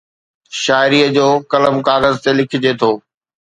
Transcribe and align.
شاعري 0.63 0.99
جو 1.15 1.27
قلم 1.51 1.75
ڪاغذ 1.87 2.15
تي 2.23 2.31
لکجي 2.39 2.71
ٿو 2.79 2.91